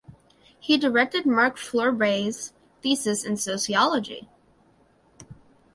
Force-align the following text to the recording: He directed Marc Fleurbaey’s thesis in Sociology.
He 0.59 0.79
directed 0.79 1.27
Marc 1.27 1.57
Fleurbaey’s 1.59 2.53
thesis 2.81 3.23
in 3.23 3.37
Sociology. 3.37 4.27